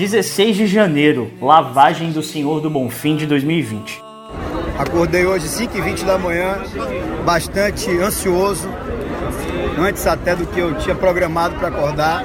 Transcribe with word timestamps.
16 0.00 0.56
de 0.56 0.66
janeiro, 0.66 1.30
lavagem 1.42 2.10
do 2.10 2.22
Senhor 2.22 2.58
do 2.62 2.70
Bonfim 2.70 3.16
de 3.16 3.26
2020. 3.26 4.02
Acordei 4.78 5.26
hoje 5.26 5.46
5h20 5.46 6.06
da 6.06 6.16
manhã, 6.16 6.56
bastante 7.22 7.90
ansioso, 7.98 8.66
antes 9.78 10.06
até 10.06 10.34
do 10.34 10.46
que 10.46 10.58
eu 10.58 10.74
tinha 10.78 10.94
programado 10.94 11.56
para 11.56 11.68
acordar, 11.68 12.24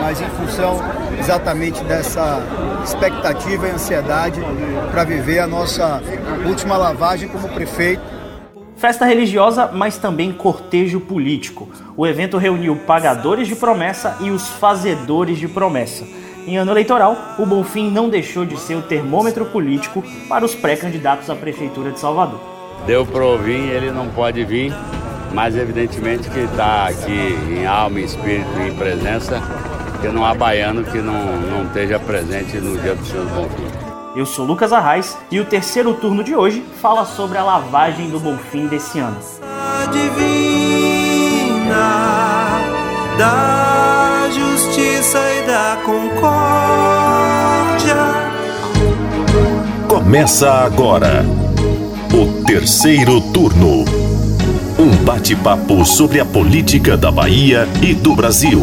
mas 0.00 0.20
em 0.20 0.28
função 0.30 0.80
exatamente 1.16 1.80
dessa 1.84 2.42
expectativa 2.84 3.68
e 3.68 3.70
ansiedade 3.70 4.40
para 4.90 5.04
viver 5.04 5.38
a 5.38 5.46
nossa 5.46 6.02
última 6.44 6.76
lavagem 6.76 7.28
como 7.28 7.48
prefeito. 7.50 8.02
Festa 8.74 9.04
religiosa, 9.04 9.70
mas 9.72 9.96
também 9.96 10.32
cortejo 10.32 10.98
político. 10.98 11.70
O 11.96 12.04
evento 12.04 12.36
reuniu 12.36 12.74
pagadores 12.84 13.46
de 13.46 13.54
promessa 13.54 14.16
e 14.20 14.30
os 14.30 14.48
fazedores 14.48 15.38
de 15.38 15.46
promessa. 15.46 16.04
Em 16.46 16.56
ano 16.56 16.72
eleitoral, 16.72 17.16
o 17.38 17.46
Bonfim 17.46 17.88
não 17.88 18.08
deixou 18.08 18.44
de 18.44 18.58
ser 18.58 18.74
o 18.74 18.82
termômetro 18.82 19.44
político 19.46 20.02
para 20.28 20.44
os 20.44 20.54
pré-candidatos 20.54 21.30
à 21.30 21.36
Prefeitura 21.36 21.92
de 21.92 22.00
Salvador. 22.00 22.40
Deu 22.84 23.06
para 23.06 23.24
ouvir, 23.24 23.70
ele 23.70 23.92
não 23.92 24.08
pode 24.08 24.44
vir, 24.44 24.74
mas 25.32 25.56
evidentemente 25.56 26.28
que 26.28 26.40
está 26.40 26.88
aqui 26.88 27.38
em 27.48 27.64
alma, 27.64 28.00
em 28.00 28.04
espírito 28.04 28.50
e 28.58 28.68
em 28.68 28.74
presença, 28.74 29.40
que 30.00 30.08
não 30.08 30.24
há 30.24 30.34
baiano 30.34 30.82
que 30.82 30.98
não, 30.98 31.36
não 31.42 31.64
esteja 31.64 32.00
presente 32.00 32.56
no 32.56 32.76
dia 32.76 32.96
do 32.96 33.06
Senhor 33.06 33.26
Bonfim. 33.26 33.68
Eu 34.16 34.26
sou 34.26 34.44
Lucas 34.44 34.72
Arraes 34.72 35.16
e 35.30 35.38
o 35.38 35.44
terceiro 35.44 35.94
turno 35.94 36.24
de 36.24 36.34
hoje 36.34 36.64
fala 36.80 37.04
sobre 37.04 37.38
a 37.38 37.44
lavagem 37.44 38.10
do 38.10 38.18
Bonfim 38.18 38.66
desse 38.66 38.98
ano. 38.98 39.16
Divina, 39.92 41.78
da 43.16 43.51
justiça 44.72 45.18
e 45.34 45.42
da 45.46 45.76
concórdia. 45.84 46.32
Começa 49.86 50.50
agora 50.50 51.26
o 52.14 52.42
terceiro 52.44 53.20
turno. 53.32 53.84
Um 54.78 55.04
bate-papo 55.04 55.84
sobre 55.84 56.20
a 56.20 56.24
política 56.24 56.96
da 56.96 57.12
Bahia 57.12 57.68
e 57.82 57.92
do 57.92 58.16
Brasil. 58.16 58.62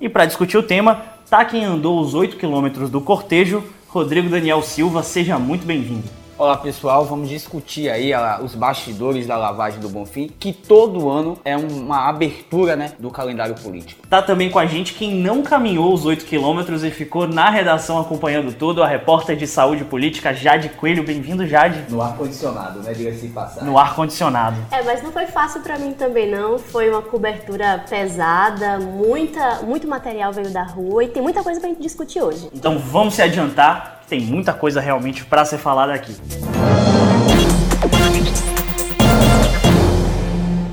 E 0.00 0.08
para 0.08 0.26
discutir 0.26 0.58
o 0.58 0.62
tema, 0.64 1.04
tá 1.30 1.44
quem 1.44 1.64
andou 1.64 2.00
os 2.00 2.14
8 2.14 2.36
quilômetros 2.36 2.90
do 2.90 3.00
cortejo, 3.00 3.62
Rodrigo 3.86 4.28
Daniel 4.28 4.60
Silva, 4.60 5.04
seja 5.04 5.38
muito 5.38 5.64
bem-vindo. 5.64 6.23
Olá 6.36 6.56
pessoal, 6.56 7.04
vamos 7.04 7.28
discutir 7.28 7.88
aí 7.88 8.12
a, 8.12 8.40
os 8.42 8.56
bastidores 8.56 9.24
da 9.24 9.36
lavagem 9.36 9.78
do 9.78 9.88
Bonfim, 9.88 10.32
que 10.36 10.52
todo 10.52 11.08
ano 11.08 11.38
é 11.44 11.56
uma 11.56 12.08
abertura 12.08 12.74
né, 12.74 12.92
do 12.98 13.08
calendário 13.08 13.54
político. 13.54 14.04
Tá 14.08 14.20
também 14.20 14.50
com 14.50 14.58
a 14.58 14.66
gente 14.66 14.94
quem 14.94 15.14
não 15.14 15.42
caminhou 15.42 15.94
os 15.94 16.04
8 16.04 16.24
quilômetros 16.24 16.82
e 16.82 16.90
ficou 16.90 17.28
na 17.28 17.50
redação 17.50 18.00
acompanhando 18.00 18.52
tudo, 18.52 18.82
a 18.82 18.88
repórter 18.88 19.36
de 19.36 19.46
saúde 19.46 19.84
política 19.84 20.34
Jade 20.34 20.70
Coelho. 20.70 21.04
Bem-vindo, 21.04 21.46
Jade. 21.46 21.84
No 21.88 22.02
ar-condicionado, 22.02 22.80
né? 22.80 22.92
Diga-se 22.92 23.28
passar. 23.28 23.64
No 23.64 23.78
ar-condicionado. 23.78 24.56
É, 24.72 24.82
mas 24.82 25.04
não 25.04 25.12
foi 25.12 25.26
fácil 25.26 25.60
para 25.60 25.78
mim 25.78 25.92
também 25.92 26.28
não, 26.28 26.58
foi 26.58 26.90
uma 26.90 27.02
cobertura 27.02 27.84
pesada, 27.88 28.80
muita, 28.80 29.62
muito 29.62 29.86
material 29.86 30.32
veio 30.32 30.50
da 30.50 30.64
rua 30.64 31.04
e 31.04 31.08
tem 31.08 31.22
muita 31.22 31.44
coisa 31.44 31.60
pra 31.60 31.68
gente 31.68 31.80
discutir 31.80 32.20
hoje. 32.20 32.50
Então 32.52 32.76
vamos 32.76 33.14
se 33.14 33.22
adiantar, 33.22 33.93
tem 34.08 34.20
muita 34.20 34.52
coisa 34.52 34.80
realmente 34.80 35.24
para 35.24 35.44
ser 35.44 35.58
falada 35.58 35.92
aqui. 35.92 36.14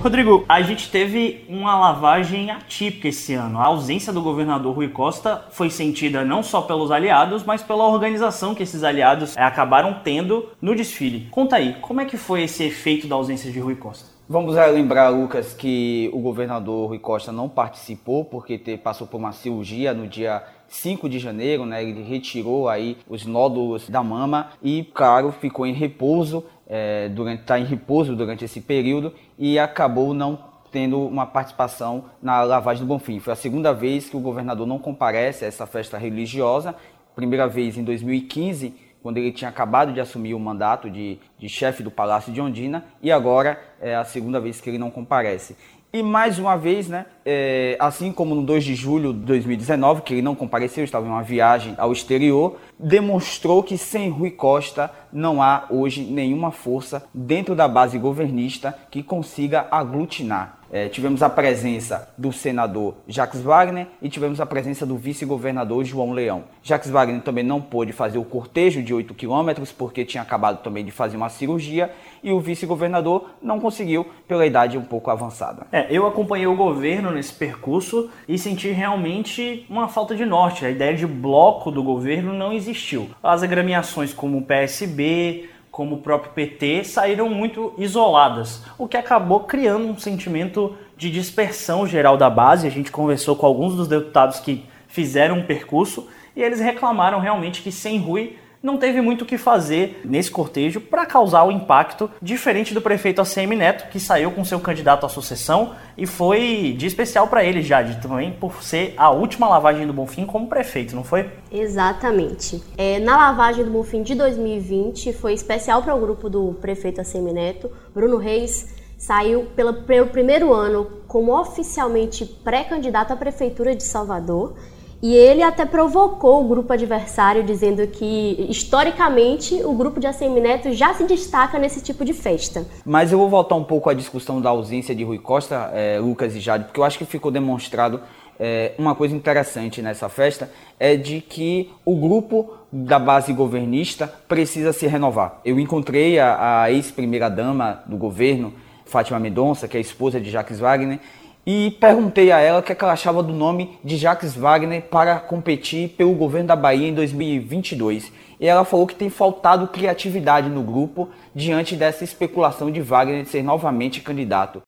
Rodrigo, 0.01 0.43
a 0.49 0.63
gente 0.63 0.89
teve 0.89 1.45
uma 1.47 1.77
lavagem 1.77 2.49
atípica 2.49 3.07
esse 3.07 3.35
ano. 3.35 3.59
A 3.59 3.65
ausência 3.65 4.11
do 4.11 4.19
governador 4.19 4.75
Rui 4.75 4.89
Costa 4.89 5.45
foi 5.51 5.69
sentida 5.69 6.25
não 6.25 6.41
só 6.41 6.61
pelos 6.61 6.89
aliados, 6.89 7.43
mas 7.43 7.61
pela 7.61 7.87
organização 7.87 8.55
que 8.55 8.63
esses 8.63 8.83
aliados 8.83 9.37
é, 9.37 9.43
acabaram 9.43 9.97
tendo 10.03 10.49
no 10.59 10.73
desfile. 10.75 11.27
Conta 11.29 11.57
aí, 11.57 11.75
como 11.81 12.01
é 12.01 12.05
que 12.05 12.17
foi 12.17 12.41
esse 12.41 12.63
efeito 12.63 13.07
da 13.07 13.15
ausência 13.15 13.51
de 13.51 13.59
Rui 13.59 13.75
Costa? 13.75 14.09
Vamos 14.27 14.55
lembrar, 14.55 15.09
Lucas, 15.09 15.53
que 15.53 16.09
o 16.13 16.19
governador 16.19 16.87
Rui 16.89 16.99
Costa 16.99 17.31
não 17.31 17.47
participou 17.47 18.25
porque 18.25 18.57
passou 18.83 19.05
por 19.05 19.17
uma 19.17 19.33
cirurgia 19.33 19.93
no 19.93 20.07
dia 20.07 20.41
5 20.71 21.09
de 21.09 21.19
janeiro, 21.19 21.65
né? 21.65 21.83
Ele 21.83 22.01
retirou 22.01 22.69
aí 22.69 22.97
os 23.07 23.25
nódulos 23.25 23.89
da 23.89 24.01
mama 24.01 24.51
e, 24.63 24.85
claro, 24.93 25.31
ficou 25.31 25.67
em 25.67 25.73
repouso 25.73 26.45
é, 26.65 27.09
durante 27.09 27.41
está 27.41 27.59
em 27.59 27.65
repouso 27.65 28.15
durante 28.15 28.45
esse 28.45 28.61
período 28.61 29.13
e 29.37 29.59
acabou 29.59 30.13
não 30.13 30.39
tendo 30.71 31.05
uma 31.05 31.25
participação 31.25 32.05
na 32.21 32.41
lavagem 32.43 32.85
do 32.85 32.87
Bonfim. 32.87 33.19
Foi 33.19 33.33
a 33.33 33.35
segunda 33.35 33.73
vez 33.73 34.09
que 34.09 34.15
o 34.15 34.21
governador 34.21 34.65
não 34.65 34.79
comparece 34.79 35.43
a 35.43 35.47
essa 35.49 35.67
festa 35.67 35.97
religiosa. 35.97 36.73
Primeira 37.13 37.45
vez 37.45 37.77
em 37.77 37.83
2015, 37.83 38.73
quando 39.03 39.17
ele 39.17 39.33
tinha 39.33 39.49
acabado 39.49 39.91
de 39.91 39.99
assumir 39.99 40.33
o 40.33 40.39
mandato 40.39 40.89
de, 40.89 41.19
de 41.37 41.49
chefe 41.49 41.83
do 41.83 41.91
Palácio 41.91 42.31
de 42.31 42.39
Ondina, 42.39 42.85
e 43.01 43.11
agora 43.11 43.61
é 43.81 43.93
a 43.93 44.05
segunda 44.05 44.39
vez 44.39 44.61
que 44.61 44.69
ele 44.69 44.77
não 44.77 44.89
comparece. 44.89 45.57
E 45.93 46.01
mais 46.01 46.39
uma 46.39 46.55
vez, 46.55 46.87
né, 46.87 47.05
é, 47.25 47.75
assim 47.77 48.13
como 48.13 48.33
no 48.33 48.43
2 48.43 48.63
de 48.63 48.75
julho 48.75 49.11
de 49.11 49.19
2019, 49.19 50.03
que 50.03 50.13
ele 50.13 50.21
não 50.21 50.33
compareceu, 50.33 50.85
estava 50.85 51.05
em 51.05 51.09
uma 51.09 51.21
viagem 51.21 51.75
ao 51.77 51.91
exterior, 51.91 52.57
demonstrou 52.79 53.61
que 53.61 53.77
sem 53.77 54.09
Rui 54.09 54.31
Costa 54.31 54.89
não 55.11 55.43
há 55.43 55.65
hoje 55.69 56.03
nenhuma 56.03 56.49
força 56.49 57.03
dentro 57.13 57.55
da 57.55 57.67
base 57.67 57.99
governista 57.99 58.73
que 58.89 59.03
consiga 59.03 59.67
aglutinar 59.69 60.60
é, 60.71 60.87
tivemos 60.87 61.21
a 61.21 61.29
presença 61.29 62.09
do 62.17 62.31
senador 62.31 62.95
Jacques 63.07 63.41
Wagner 63.41 63.87
e 64.01 64.09
tivemos 64.09 64.39
a 64.39 64.45
presença 64.45 64.85
do 64.85 64.97
vice-governador 64.97 65.83
João 65.83 66.13
Leão. 66.13 66.45
Jacques 66.63 66.89
Wagner 66.89 67.21
também 67.21 67.43
não 67.43 67.61
pôde 67.61 67.91
fazer 67.91 68.17
o 68.17 68.23
cortejo 68.23 68.81
de 68.81 68.93
8 68.93 69.13
quilômetros 69.13 69.71
porque 69.71 70.05
tinha 70.05 70.23
acabado 70.23 70.63
também 70.63 70.85
de 70.85 70.91
fazer 70.91 71.17
uma 71.17 71.29
cirurgia 71.29 71.91
e 72.23 72.31
o 72.31 72.39
vice-governador 72.39 73.31
não 73.41 73.59
conseguiu 73.59 74.05
pela 74.27 74.45
idade 74.45 74.77
um 74.77 74.83
pouco 74.83 75.11
avançada. 75.11 75.67
É, 75.71 75.87
eu 75.89 76.07
acompanhei 76.07 76.47
o 76.47 76.55
governo 76.55 77.11
nesse 77.11 77.33
percurso 77.33 78.09
e 78.27 78.37
senti 78.37 78.69
realmente 78.69 79.65
uma 79.69 79.87
falta 79.87 80.15
de 80.15 80.25
norte. 80.25 80.65
A 80.65 80.69
ideia 80.69 80.95
de 80.95 81.05
bloco 81.05 81.71
do 81.71 81.83
governo 81.83 82.33
não 82.33 82.53
existiu. 82.53 83.09
As 83.21 83.43
agremiações 83.43 84.13
como 84.13 84.37
o 84.37 84.41
PSB, 84.41 85.49
como 85.71 85.95
o 85.95 86.01
próprio 86.01 86.33
PT, 86.33 86.83
saíram 86.83 87.29
muito 87.29 87.73
isoladas, 87.77 88.61
o 88.77 88.87
que 88.87 88.97
acabou 88.97 89.39
criando 89.41 89.87
um 89.87 89.97
sentimento 89.97 90.75
de 90.97 91.09
dispersão 91.09 91.87
geral 91.87 92.17
da 92.17 92.29
base. 92.29 92.67
A 92.67 92.71
gente 92.71 92.91
conversou 92.91 93.35
com 93.37 93.45
alguns 93.45 93.75
dos 93.75 93.87
deputados 93.87 94.39
que 94.39 94.65
fizeram 94.87 95.39
um 95.39 95.45
percurso 95.45 96.07
e 96.35 96.43
eles 96.43 96.59
reclamaram 96.59 97.19
realmente 97.19 97.61
que 97.61 97.71
sem 97.71 97.97
Rui 97.97 98.35
não 98.61 98.77
teve 98.77 99.01
muito 99.01 99.23
o 99.23 99.25
que 99.25 99.37
fazer 99.37 100.01
nesse 100.05 100.29
cortejo 100.29 100.79
para 100.79 101.05
causar 101.05 101.43
o 101.43 101.51
impacto 101.51 102.09
diferente 102.21 102.73
do 102.73 102.81
prefeito 102.81 103.21
ACM 103.21 103.55
Neto, 103.55 103.89
que 103.89 103.99
saiu 103.99 104.31
com 104.31 104.45
seu 104.45 104.59
candidato 104.59 105.05
à 105.05 105.09
sucessão 105.09 105.73
e 105.97 106.05
foi 106.05 106.75
de 106.77 106.85
especial 106.85 107.27
para 107.27 107.43
ele, 107.43 107.61
Jade, 107.61 108.01
também 108.01 108.31
por 108.31 108.63
ser 108.63 108.93
a 108.97 109.09
última 109.09 109.47
lavagem 109.47 109.87
do 109.87 109.93
Bonfim 109.93 110.25
como 110.25 110.47
prefeito, 110.47 110.95
não 110.95 111.03
foi? 111.03 111.29
Exatamente. 111.51 112.61
É, 112.77 112.99
na 112.99 113.17
lavagem 113.17 113.65
do 113.65 113.71
Bonfim 113.71 114.03
de 114.03 114.13
2020 114.15 115.13
foi 115.13 115.33
especial 115.33 115.81
para 115.81 115.95
o 115.95 115.99
grupo 115.99 116.29
do 116.29 116.53
prefeito 116.61 117.01
ACM 117.01 117.33
Neto, 117.33 117.71
Bruno 117.93 118.17
Reis 118.17 118.79
saiu 119.01 119.47
pelo 119.55 119.73
primeiro 120.11 120.53
ano 120.53 120.87
como 121.07 121.35
oficialmente 121.35 122.23
pré-candidato 122.23 123.11
à 123.11 123.15
prefeitura 123.15 123.75
de 123.75 123.81
Salvador 123.81 124.53
e 125.01 125.15
ele 125.15 125.41
até 125.41 125.65
provocou 125.65 126.45
o 126.45 126.47
grupo 126.47 126.71
adversário, 126.71 127.43
dizendo 127.43 127.85
que, 127.87 128.45
historicamente, 128.49 129.55
o 129.63 129.73
grupo 129.73 129.99
de 129.99 130.05
ACM 130.05 130.39
Neto 130.39 130.71
já 130.73 130.93
se 130.93 131.03
destaca 131.05 131.57
nesse 131.57 131.81
tipo 131.81 132.05
de 132.05 132.13
festa. 132.13 132.65
Mas 132.85 133.11
eu 133.11 133.17
vou 133.17 133.27
voltar 133.27 133.55
um 133.55 133.63
pouco 133.63 133.89
à 133.89 133.93
discussão 133.93 134.39
da 134.39 134.49
ausência 134.49 134.93
de 134.93 135.03
Rui 135.03 135.17
Costa, 135.17 135.71
é, 135.73 135.99
Lucas 135.99 136.35
e 136.35 136.39
Jade, 136.39 136.65
porque 136.65 136.79
eu 136.79 136.83
acho 136.83 136.99
que 136.99 137.05
ficou 137.05 137.31
demonstrado 137.31 137.99
é, 138.39 138.73
uma 138.77 138.93
coisa 138.93 139.15
interessante 139.15 139.81
nessa 139.81 140.07
festa, 140.07 140.51
é 140.79 140.95
de 140.95 141.19
que 141.19 141.71
o 141.83 141.95
grupo 141.95 142.53
da 142.71 142.99
base 142.99 143.33
governista 143.33 144.11
precisa 144.27 144.71
se 144.71 144.87
renovar. 144.87 145.39
Eu 145.43 145.59
encontrei 145.59 146.19
a, 146.19 146.63
a 146.63 146.71
ex-primeira-dama 146.71 147.83
do 147.85 147.97
governo, 147.97 148.53
Fátima 148.85 149.19
Mendonça, 149.19 149.67
que 149.67 149.77
é 149.77 149.79
esposa 149.79 150.19
de 150.19 150.29
Jacques 150.29 150.59
Wagner, 150.59 150.99
e 151.45 151.71
perguntei 151.79 152.31
a 152.31 152.39
ela 152.39 152.59
o 152.59 152.63
que, 152.63 152.71
é 152.71 152.75
que 152.75 152.83
ela 152.83 152.93
achava 152.93 153.23
do 153.23 153.33
nome 153.33 153.79
de 153.83 153.97
Jacques 153.97 154.35
Wagner 154.35 154.83
para 154.83 155.19
competir 155.19 155.89
pelo 155.89 156.13
governo 156.13 156.47
da 156.47 156.55
Bahia 156.55 156.87
em 156.87 156.93
2022. 156.93 158.11
E 158.39 158.47
ela 158.47 158.65
falou 158.65 158.87
que 158.87 158.95
tem 158.95 159.09
faltado 159.09 159.67
criatividade 159.67 160.49
no 160.49 160.63
grupo 160.63 161.09
diante 161.33 161.75
dessa 161.75 162.03
especulação 162.03 162.71
de 162.71 162.81
Wagner 162.81 163.25
ser 163.25 163.43
novamente 163.43 164.01
candidato. 164.01 164.61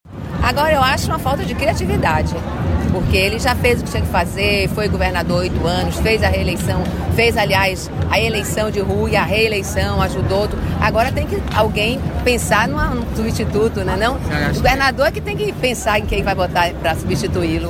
Agora 0.44 0.74
eu 0.74 0.82
acho 0.82 1.08
uma 1.08 1.20
falta 1.20 1.44
de 1.44 1.56
criatividade. 1.56 2.34
Porque 2.94 3.18
ele 3.18 3.40
já 3.40 3.56
fez 3.56 3.82
o 3.82 3.84
que 3.84 3.90
tinha 3.90 4.04
que 4.04 4.10
fazer, 4.10 4.70
foi 4.70 4.88
governador 4.88 5.40
oito 5.40 5.66
anos, 5.66 6.00
fez 6.00 6.22
a 6.22 6.28
reeleição, 6.28 6.84
fez, 7.16 7.36
aliás, 7.36 7.90
a 8.12 8.20
eleição 8.20 8.70
de 8.70 8.80
rua 8.80 9.10
e 9.10 9.16
a 9.16 9.24
reeleição, 9.24 10.00
ajudou. 10.02 10.48
Agora 10.80 11.12
tem 11.12 11.26
que 11.26 11.42
alguém 11.56 12.00
pensar 12.24 12.68
num 12.68 13.04
substituto, 13.16 13.80
né? 13.80 13.98
Não? 13.98 14.16
O 14.16 14.54
governador 14.54 15.08
é 15.08 15.12
que 15.12 15.20
tem 15.20 15.36
que 15.36 15.52
pensar 15.54 16.00
em 16.00 16.06
quem 16.06 16.22
vai 16.22 16.36
votar 16.36 16.72
para 16.76 16.96
substituí-lo. 16.96 17.70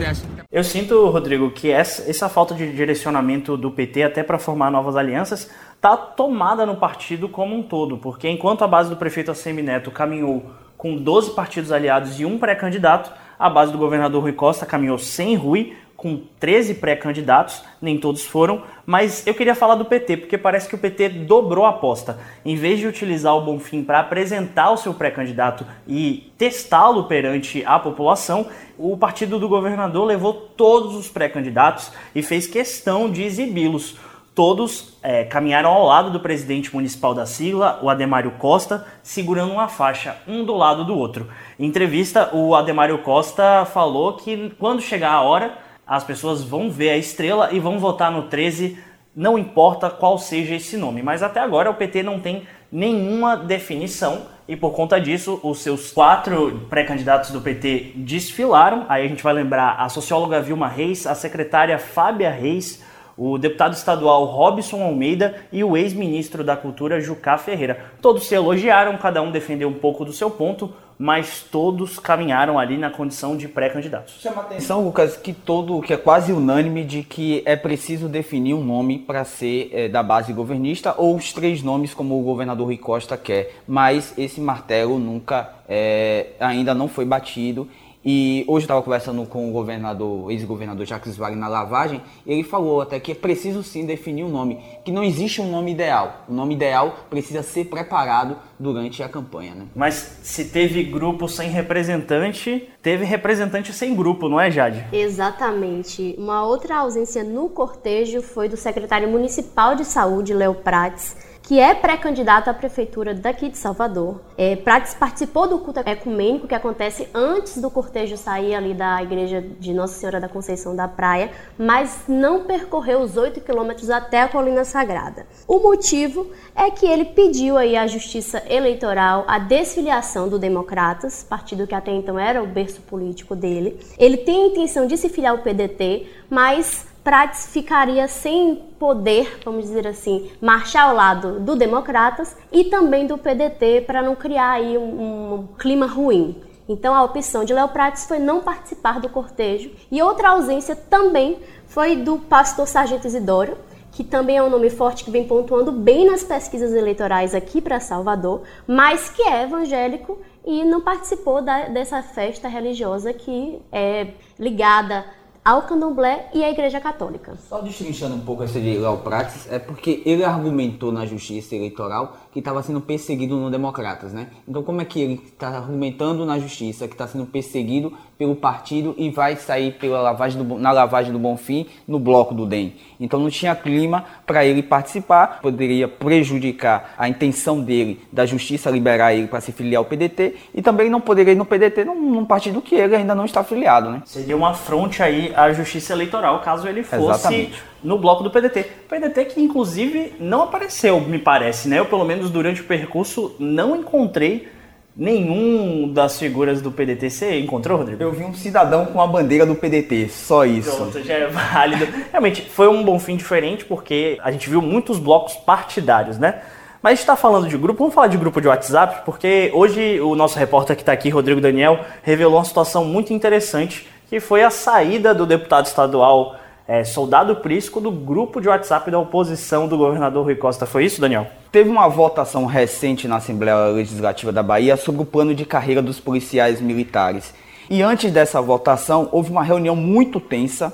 Eu 0.52 0.64
sinto, 0.64 1.10
Rodrigo, 1.10 1.50
que 1.50 1.72
essa, 1.72 2.08
essa 2.08 2.30
falta 2.30 2.54
de 2.54 2.72
direcionamento 2.74 3.58
do 3.58 3.72
PT 3.72 4.04
até 4.04 4.22
para 4.22 4.38
formar 4.38 4.70
novas 4.70 4.96
alianças 4.96 5.50
está 5.76 5.96
tomada 5.96 6.66
no 6.66 6.76
partido 6.76 7.28
como 7.30 7.56
um 7.56 7.64
todo, 7.64 7.98
porque 7.98 8.30
enquanto 8.30 8.64
a 8.64 8.68
base 8.68 8.90
do 8.90 8.96
prefeito 8.96 9.32
Assemineto 9.32 9.90
caminhou 9.90 10.46
com 10.78 10.96
12 10.96 11.32
partidos 11.32 11.72
aliados 11.72 12.20
e 12.20 12.26
um 12.26 12.38
pré-candidato, 12.38 13.12
a 13.38 13.50
base 13.50 13.72
do 13.72 13.78
governador 13.78 14.22
Rui 14.22 14.34
Costa 14.34 14.66
caminhou 14.66 14.98
sem 14.98 15.36
Rui, 15.36 15.74
com 16.04 16.20
13 16.38 16.74
pré-candidatos, 16.76 17.64
nem 17.82 17.98
todos 17.98 18.26
foram, 18.26 18.64
mas 18.86 19.26
eu 19.26 19.34
queria 19.34 19.56
falar 19.56 19.76
do 19.76 19.86
PT, 19.86 20.18
porque 20.18 20.38
parece 20.38 20.68
que 20.68 20.76
o 20.76 20.78
PT 20.78 21.08
dobrou 21.08 21.66
a 21.66 21.70
aposta. 21.70 22.20
Em 22.44 22.58
vez 22.58 22.80
de 22.80 22.88
utilizar 22.88 23.34
o 23.34 23.42
Bonfim 23.42 23.84
para 23.84 24.02
apresentar 24.02 24.72
o 24.72 24.78
seu 24.78 24.94
pré-candidato 24.94 25.66
e 25.88 26.30
testá-lo 26.38 27.06
perante 27.06 27.64
a 27.66 27.80
população, 27.80 28.48
o 28.78 28.98
partido 28.98 29.40
do 29.40 29.48
governador 29.48 30.04
levou 30.04 30.34
todos 30.34 30.94
os 30.94 31.08
pré-candidatos 31.08 31.92
e 32.14 32.22
fez 32.22 32.48
questão 32.48 33.10
de 33.10 33.24
exibi-los. 33.24 33.98
Todos 34.36 34.98
é, 35.04 35.24
caminharam 35.24 35.70
ao 35.70 35.86
lado 35.86 36.10
do 36.10 36.20
presidente 36.20 36.74
municipal 36.74 37.14
da 37.14 37.24
sigla, 37.24 37.80
o 37.84 37.90
Ademário 37.90 38.32
Costa, 38.32 38.84
segurando 39.04 39.54
uma 39.54 39.68
faixa, 39.68 40.18
um 40.28 40.44
do 40.44 40.56
lado 40.56 40.84
do 40.84 40.98
outro. 40.98 41.30
Em 41.60 41.66
entrevista, 41.66 42.30
o 42.34 42.56
Ademário 42.56 42.98
Costa 43.00 43.64
falou 43.66 44.14
que 44.14 44.52
quando 44.58 44.82
chegar 44.82 45.12
a 45.12 45.22
hora, 45.22 45.58
as 45.86 46.04
pessoas 46.04 46.44
vão 46.44 46.72
ver 46.72 46.90
a 46.90 46.98
estrela 46.98 47.50
e 47.52 47.60
vão 47.60 47.78
votar 47.78 48.12
no 48.12 48.24
13, 48.24 48.80
não 49.16 49.38
importa 49.38 49.92
qual 49.92 50.18
seja 50.18 50.56
esse 50.56 50.78
nome. 50.78 51.04
Mas 51.04 51.22
até 51.22 51.40
agora 51.40 51.70
o 51.70 51.76
PT 51.76 52.02
não 52.02 52.20
tem 52.20 52.48
nenhuma 52.72 53.38
definição 53.38 54.24
e 54.48 54.56
por 54.56 54.72
conta 54.72 55.00
disso 55.00 55.40
os 55.44 55.60
seus 55.60 55.92
quatro 55.92 56.66
pré-candidatos 56.72 57.30
do 57.30 57.40
PT 57.40 57.94
desfilaram. 57.98 58.88
Aí 58.90 59.06
a 59.06 59.08
gente 59.08 59.24
vai 59.24 59.34
lembrar 59.34 59.76
a 59.80 59.88
socióloga 59.90 60.42
Vilma 60.42 60.68
Reis, 60.68 61.06
a 61.06 61.14
secretária 61.14 61.78
Fábia 61.78 62.32
Reis, 62.32 62.84
o 63.18 63.38
deputado 63.38 63.74
estadual 63.74 64.26
Robson 64.26 64.82
Almeida 64.84 65.36
e 65.52 65.64
o 65.64 65.78
ex-ministro 65.78 66.44
da 66.44 66.56
Cultura 66.56 67.00
Jucá 67.00 67.38
Ferreira. 67.38 67.86
Todos 68.02 68.26
se 68.26 68.36
elogiaram, 68.36 68.98
cada 68.98 69.22
um 69.22 69.32
defendeu 69.32 69.70
um 69.70 69.74
pouco 69.74 70.04
do 70.04 70.14
seu 70.14 70.30
ponto, 70.30 70.74
mas 70.98 71.42
todos 71.42 72.00
caminharam 72.00 72.58
ali 72.58 72.78
na 72.78 72.90
condição 72.90 73.36
de 73.36 73.48
pré-candidatos. 73.48 74.22
Chama 74.22 74.42
atenção, 74.42 74.84
Lucas, 74.84 75.18
que 75.18 75.34
todo, 75.34 75.82
que 75.82 75.94
é 75.94 75.98
quase 75.98 76.32
unânime 76.32 76.84
de 76.84 77.04
que 77.04 77.42
é 77.46 77.56
preciso 77.56 78.08
definir 78.08 78.54
um 78.54 78.64
nome 78.64 79.00
para 79.00 79.26
ser 79.26 79.70
é, 79.74 79.90
da 79.90 80.04
base 80.04 80.32
governista 80.32 80.94
ou 80.98 81.16
os 81.16 81.34
três 81.34 81.62
nomes 81.62 81.94
como 81.94 82.20
o 82.20 82.24
governador 82.24 82.68
Rui 82.68 82.78
Costa 82.78 83.18
quer, 83.18 83.56
mas 83.68 84.14
esse 84.18 84.40
martelo 84.40 85.00
nunca 85.00 85.54
é, 85.68 86.28
ainda 86.40 86.74
não 86.74 86.88
foi 86.88 87.06
batido 87.06 87.68
e 88.06 88.44
hoje 88.48 88.64
eu 88.64 88.66
estava 88.66 88.82
conversando 88.82 89.26
com 89.26 89.50
o 89.50 89.52
governador, 89.52 90.30
ex-governador 90.32 90.86
Jacques 90.86 91.16
Wagner 91.16 91.40
na 91.40 91.48
lavagem, 91.48 92.02
e 92.26 92.34
ele 92.34 92.44
falou 92.44 92.82
até 92.82 93.00
que 93.00 93.14
é 93.14 93.16
preciso 93.16 93.64
sim 93.64 93.86
definir 93.86 94.24
um 94.24 94.30
nome, 94.30 94.60
que 94.84 94.92
não 94.92 95.04
existe 95.04 95.42
um 95.42 95.50
nome 95.50 95.72
ideal. 95.72 96.26
O 96.28 96.34
nome 96.34 96.54
ideal 96.56 96.96
precisa 97.10 97.42
ser 97.42 97.66
preparado 97.66 98.38
durante 98.60 99.02
a 99.02 99.10
campanha. 99.10 99.56
Né? 99.56 99.66
Mas 99.76 100.20
se 100.22 100.46
teve 100.46 100.84
grupo 100.84 101.28
sem 101.28 101.50
representante, 101.50 102.70
teve 102.82 103.06
representante 103.06 103.72
sem 103.72 103.96
grupo, 103.96 104.28
não 104.28 104.40
é, 104.40 104.52
Jade? 104.52 104.86
Exatamente. 104.92 106.16
Uma 106.18 106.46
outra 106.46 106.80
ausência 106.80 107.24
no 107.24 107.48
cortejo 107.50 108.22
foi 108.22 108.50
do 108.50 108.58
secretário 108.58 109.08
municipal 109.08 109.76
de 109.76 109.86
saúde, 109.86 110.34
Léo 110.34 110.56
Prates 110.56 111.33
que 111.44 111.60
é 111.60 111.76
pré-candidato 111.76 112.50
à 112.50 112.54
prefeitura 112.54 113.14
daqui 113.14 113.50
de 113.50 113.58
Salvador. 113.58 114.22
É, 114.38 114.56
Prates 114.56 114.94
participou 114.94 115.48
do 115.48 115.60
culto 115.60 115.82
ecumênico 115.82 116.48
que 116.48 116.56
acontece 116.56 117.10
antes 117.14 117.58
do 117.58 117.70
cortejo 117.70 118.16
sair 118.16 118.56
ali 118.56 118.74
da 118.74 119.04
igreja 119.04 119.42
de 119.42 119.74
Nossa 119.74 119.94
Senhora 119.96 120.22
da 120.22 120.30
Conceição 120.30 120.74
da 120.74 120.88
Praia, 120.88 121.32
mas 121.58 122.04
não 122.08 122.46
percorreu 122.46 123.02
os 123.02 123.18
8 123.18 123.42
quilômetros 123.42 123.90
até 123.90 124.22
a 124.22 124.30
Colina 124.30 124.64
Sagrada. 124.64 125.28
O 125.46 125.60
motivo 125.60 126.32
é 126.56 126.72
que 126.72 126.86
ele 126.86 127.06
pediu 127.06 127.58
aí 127.58 127.76
à 127.76 127.86
Justiça 127.88 128.42
Eleitoral 128.48 129.26
a 129.28 129.38
desfiliação 129.38 130.30
do 130.30 130.40
Democratas, 130.40 131.24
partido 131.24 131.68
que 131.68 131.76
até 131.76 131.92
então 131.92 132.18
era 132.18 132.42
o 132.42 132.48
berço 132.48 132.82
político 132.82 133.36
dele. 133.36 133.78
Ele 133.98 134.18
tem 134.18 134.44
a 134.44 134.48
intenção 134.48 134.88
de 134.88 134.96
se 134.96 135.10
filiar 135.10 135.34
ao 135.34 135.40
PDT, 135.40 136.08
mas 136.30 136.86
Prates 137.04 137.48
ficaria 137.48 138.08
sem 138.08 138.56
poder, 138.80 139.40
vamos 139.44 139.66
dizer 139.66 139.86
assim, 139.86 140.32
marchar 140.40 140.90
ao 140.90 140.96
lado 140.96 141.40
do 141.40 141.54
Democratas 141.54 142.36
e 142.50 142.64
também 142.64 143.06
do 143.06 143.18
PDT 143.18 143.82
para 143.82 144.02
não 144.02 144.16
criar 144.16 144.52
aí 144.52 144.78
um, 144.78 145.34
um 145.34 145.48
clima 145.58 145.86
ruim. 145.86 146.42
Então 146.68 146.96
a 146.96 147.04
opção 147.04 147.44
de 147.44 147.54
Léo 147.54 147.68
Prates 147.68 148.06
foi 148.08 148.20
não 148.20 148.42
participar 148.42 149.02
do 149.02 149.10
cortejo. 149.10 149.72
E 149.92 150.02
outra 150.02 150.30
ausência 150.30 150.78
também 150.78 151.40
foi 151.68 151.98
do 151.98 152.20
pastor 152.20 152.66
Sargento 152.68 153.06
Isidoro, 153.06 153.58
que 153.92 154.04
também 154.04 154.38
é 154.38 154.44
um 154.44 154.50
nome 154.50 154.70
forte 154.70 155.04
que 155.04 155.12
vem 155.12 155.28
pontuando 155.28 155.74
bem 155.74 156.10
nas 156.10 156.24
pesquisas 156.24 156.74
eleitorais 156.74 157.36
aqui 157.36 157.62
para 157.62 157.82
Salvador, 157.82 158.44
mas 158.66 159.10
que 159.10 159.24
é 159.24 159.44
evangélico 159.44 160.20
e 160.46 160.64
não 160.64 160.80
participou 160.80 161.42
da, 161.42 161.68
dessa 161.68 162.02
festa 162.02 162.48
religiosa 162.48 163.14
que 163.14 163.62
é 163.72 164.14
ligada 164.40 165.06
ao 165.44 165.64
candomblé 165.64 166.30
e 166.34 166.42
à 166.44 166.50
Igreja 166.50 166.80
Católica. 166.80 167.36
Só 167.50 167.60
destrinchando 167.60 168.16
um 168.16 168.22
pouco 168.22 168.44
esse 168.44 168.62
de 168.62 168.78
Léo 168.78 168.98
Praxis, 169.00 169.52
é 169.52 169.60
porque 169.60 170.02
ele 170.06 170.24
argumentou 170.24 170.92
na 170.92 171.06
justiça 171.06 171.56
eleitoral 171.56 172.16
que 172.32 172.40
estava 172.40 172.64
sendo 172.64 172.80
perseguido 172.80 173.36
no 173.36 173.52
Democratas, 173.52 174.14
né? 174.14 174.28
Então 174.48 174.64
como 174.64 174.82
é 174.82 174.86
que 174.86 175.02
ele 175.02 175.22
está 175.26 175.50
argumentando 175.50 176.26
na 176.26 176.40
justiça 176.40 176.88
que 176.88 176.94
está 176.94 177.08
sendo 177.08 177.26
perseguido 177.26 177.94
pelo 178.18 178.36
partido 178.36 178.96
e 178.98 179.10
vai 179.10 179.36
sair 179.36 179.74
pela 179.74 180.02
lavagem 180.02 180.42
do, 180.42 180.58
na 180.58 180.72
lavagem 180.72 181.12
do 181.12 181.20
Bonfim 181.20 181.68
no 181.86 182.00
bloco 182.00 182.34
do 182.34 182.46
DEM? 182.46 182.76
Então 183.00 183.20
não 183.20 183.30
tinha 183.30 183.54
clima 183.54 184.06
para 184.26 184.46
ele 184.46 184.64
participar, 184.64 185.42
poderia 185.42 185.88
prejudicar 185.90 186.94
a 186.98 187.10
intenção 187.10 187.60
dele 187.60 188.02
da 188.12 188.26
justiça 188.26 188.70
liberar 188.70 189.14
ele 189.14 189.28
para 189.28 189.42
se 189.42 189.52
filiar 189.52 189.80
ao 189.80 189.86
PDT 189.86 190.36
e 190.56 190.62
também 190.62 190.90
não 190.90 191.02
poderia 191.02 191.34
ir 191.34 191.36
no 191.36 191.46
PDT 191.46 191.84
num, 191.84 192.02
num 192.02 192.26
partido 192.26 192.62
que 192.62 192.76
ele 192.76 192.96
ainda 192.96 193.14
não 193.14 193.26
está 193.26 193.42
afiliado, 193.42 193.90
né? 193.90 194.02
Seria 194.06 194.38
uma 194.38 194.52
afronte 194.52 195.04
aí 195.04 195.33
à 195.36 195.52
justiça 195.54 195.94
eleitoral 195.94 196.40
caso 196.40 196.68
ele 196.68 196.84
fosse 196.84 197.04
Exatamente. 197.04 197.64
no 197.84 197.98
bloco 197.98 198.24
do 198.24 198.30
PDT. 198.30 198.64
PDT 198.90 199.26
que 199.26 199.42
inclusive 199.42 200.14
não 200.20 200.44
apareceu, 200.44 201.00
me 201.02 201.20
parece, 201.20 201.68
né? 201.68 201.80
Eu 201.80 201.86
pelo 201.86 202.06
menos 202.06 202.30
durante 202.30 202.62
o 202.62 202.66
percurso 202.66 203.36
não 203.40 203.76
encontrei 203.76 204.48
nenhum 204.96 205.92
das 205.92 206.20
figuras 206.20 206.62
do 206.62 206.72
PDT. 206.72 207.10
Você 207.10 207.40
encontrou, 207.40 207.78
Rodrigo? 207.78 208.02
Eu 208.02 208.12
vi 208.12 208.24
um 208.24 208.34
cidadão 208.34 208.86
com 208.86 209.02
a 209.02 209.08
bandeira 209.08 209.46
do 209.46 209.56
PDT, 209.56 210.10
só 210.10 210.46
isso. 210.46 210.76
Pronto, 210.76 211.04
já 211.04 211.16
é 211.16 211.28
válido. 211.28 211.88
Realmente, 212.12 212.44
foi 212.44 212.68
um 212.68 212.84
bom 212.84 213.00
fim 213.00 213.16
diferente 213.16 213.66
porque 213.66 214.18
a 214.24 214.32
gente 214.32 214.50
viu 214.50 214.62
muitos 214.62 215.00
blocos 215.00 215.36
partidários, 215.36 216.18
né? 216.18 216.42
Mas 216.82 216.92
a 216.92 216.96
gente 216.96 217.02
está 217.04 217.16
falando 217.16 217.48
de 217.48 217.58
grupo, 217.58 217.80
vamos 217.80 217.96
falar 217.96 218.08
de 218.08 218.18
grupo 218.18 218.42
de 218.42 218.48
WhatsApp, 218.50 219.06
porque 219.06 219.50
hoje 219.54 220.02
o 220.02 220.16
nosso 220.16 220.38
repórter 220.38 220.76
que 220.76 220.82
está 220.82 220.92
aqui, 220.92 221.10
Rodrigo 221.10 221.40
Daniel, 221.40 221.80
revelou 222.04 222.38
uma 222.38 222.44
situação 222.44 222.84
muito 222.84 223.14
interessante 223.14 223.88
que 224.14 224.20
foi 224.20 224.44
a 224.44 224.52
saída 224.52 225.12
do 225.12 225.26
deputado 225.26 225.66
estadual 225.66 226.36
é, 226.68 226.84
Soldado 226.84 227.38
Prisco 227.38 227.82
do 227.82 227.90
grupo 227.90 228.40
de 228.40 228.48
WhatsApp 228.48 228.92
da 228.92 229.00
oposição 229.00 229.68
do 229.68 229.76
governador 229.76 230.24
Rui 230.24 230.36
Costa. 230.36 230.68
Foi 230.68 230.86
isso, 230.86 231.02
Daniel? 231.02 231.26
Teve 231.52 231.68
uma 231.68 231.88
votação 231.88 232.46
recente 232.46 233.08
na 233.08 233.16
Assembleia 233.16 233.70
Legislativa 233.70 234.32
da 234.32 234.44
Bahia 234.44 234.78
sobre 234.78 235.02
o 235.02 235.06
plano 235.06 235.34
de 235.34 235.46
carreira 235.48 235.82
dos 235.82 236.00
policiais 236.00 236.62
militares. 236.62 237.34
E 237.68 237.82
antes 237.82 238.12
dessa 238.12 238.40
votação, 238.40 239.10
houve 239.12 239.32
uma 239.32 239.42
reunião 239.42 239.76
muito 239.76 240.20
tensa, 240.20 240.72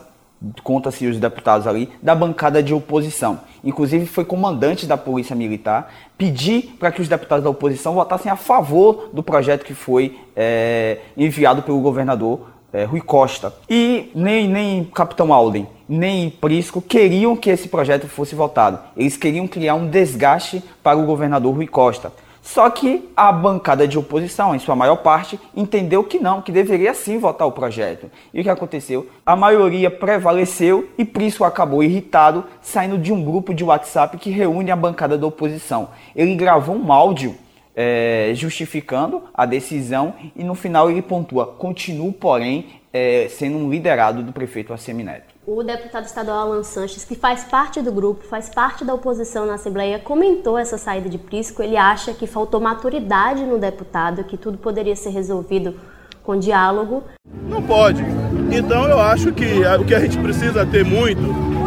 conta-se 0.62 1.08
os 1.08 1.18
deputados 1.18 1.66
ali, 1.66 1.90
da 2.04 2.14
bancada 2.14 2.62
de 2.62 2.74
oposição. 2.74 3.40
Inclusive, 3.64 4.06
foi 4.06 4.26
comandante 4.26 4.86
da 4.86 4.98
Polícia 4.98 5.34
Militar 5.34 5.94
pedir 6.18 6.76
para 6.78 6.92
que 6.92 7.02
os 7.02 7.08
deputados 7.08 7.46
da 7.46 7.50
oposição 7.50 7.94
votassem 7.94 8.30
a 8.30 8.36
favor 8.36 9.10
do 9.14 9.24
projeto 9.24 9.64
que 9.64 9.74
foi 9.74 10.20
é, 10.36 10.98
enviado 11.16 11.64
pelo 11.64 11.80
governador 11.80 12.59
é, 12.74 12.84
Rui 12.84 13.02
Costa. 13.02 13.54
E 13.70 14.12
nem, 14.14 14.48
nem 14.48 14.84
Capitão 14.84 15.34
Alden, 15.34 15.68
nem 15.88 16.30
Prisco 16.30 16.82
queriam 16.82 17.36
que 17.36 17.50
esse 17.50 17.68
projeto 17.68 18.08
fosse 18.08 18.36
votado. 18.36 18.80
Eles 18.96 19.18
queriam 19.18 19.48
criar 19.48 19.76
um 19.76 19.88
desgaste 19.88 20.64
para 20.84 20.98
o 20.98 21.06
governador 21.06 21.56
Rui 21.56 21.68
Costa. 21.68 22.12
Só 22.42 22.70
que 22.70 23.08
a 23.16 23.32
bancada 23.32 23.88
de 23.88 24.00
oposição, 24.00 24.56
em 24.56 24.60
sua 24.60 24.76
maior 24.76 24.96
parte, 24.98 25.40
entendeu 25.56 26.04
que 26.04 26.18
não, 26.18 26.42
que 26.42 26.52
deveria 26.52 26.94
sim 26.94 27.20
votar 27.20 27.48
o 27.48 27.52
projeto. 27.52 28.10
E 28.34 28.40
o 28.40 28.44
que 28.44 28.50
aconteceu? 28.50 29.08
A 29.26 29.36
maioria 29.36 29.92
prevaleceu 29.92 30.90
e 30.98 31.06
Prisco 31.06 31.44
acabou 31.44 31.84
irritado, 31.84 32.46
saindo 32.62 32.98
de 32.98 33.14
um 33.14 33.24
grupo 33.24 33.54
de 33.54 33.64
WhatsApp 33.64 34.18
que 34.18 34.32
reúne 34.32 34.72
a 34.72 34.76
bancada 34.76 35.18
da 35.18 35.28
oposição. 35.28 35.90
Ele 36.16 36.34
gravou 36.34 36.76
um 36.76 36.92
áudio 36.92 37.36
é, 37.82 38.34
justificando 38.36 39.24
a 39.34 39.46
decisão 39.46 40.14
e 40.36 40.44
no 40.44 40.54
final 40.54 40.92
ele 40.92 41.02
pontua: 41.02 41.48
continuo, 41.48 42.12
porém, 42.12 42.66
é, 42.92 43.28
sendo 43.30 43.58
um 43.58 43.70
liderado 43.70 44.22
do 44.22 44.34
prefeito 44.34 44.74
Assemineto. 44.74 45.34
O 45.48 45.64
deputado 45.64 46.04
estadual 46.04 46.40
Alan 46.40 46.64
Sanches, 46.64 47.06
que 47.06 47.16
faz 47.16 47.46
parte 47.46 47.82
do 47.82 47.90
grupo, 47.90 48.26
faz 48.26 48.50
parte 48.50 48.84
da 48.84 48.94
oposição 48.94 49.46
na 49.46 49.54
Assembleia, 49.54 49.98
comentou 49.98 50.58
essa 50.58 50.78
saída 50.78 51.08
de 51.08 51.18
Prisco. 51.18 51.64
Ele 51.64 51.78
acha 51.78 52.14
que 52.14 52.28
faltou 52.28 52.60
maturidade 52.60 53.46
no 53.46 53.58
deputado, 53.58 54.26
que 54.26 54.36
tudo 54.36 54.58
poderia 54.58 54.96
ser 54.96 55.12
resolvido 55.12 55.80
com 56.22 56.38
diálogo. 56.38 57.06
Não 57.48 57.64
pode. 57.64 58.04
Então 58.52 58.90
eu 58.90 59.00
acho 59.00 59.32
que 59.32 59.46
o 59.80 59.86
que 59.86 59.96
a 59.96 60.02
gente 60.02 60.18
precisa 60.18 60.66
ter 60.66 60.84
muito 60.84 61.22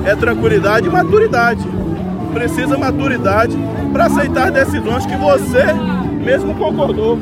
é 0.07 0.15
tranquilidade 0.15 0.87
e 0.89 0.91
maturidade. 0.91 1.65
Precisa 2.35 2.77
maturidade 2.77 3.57
para 3.93 4.07
aceitar 4.07 4.51
decisões 4.51 5.07
que 5.07 5.17
você 5.17 5.65
mesmo 6.23 6.55
concordou. 6.55 7.19